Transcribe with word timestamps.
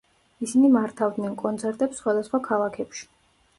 ისინი 0.45 0.71
მართავდნენ 0.75 1.35
კონცერტებს 1.43 2.01
სხვადასხვა 2.03 2.43
ქალაქებში. 2.51 3.09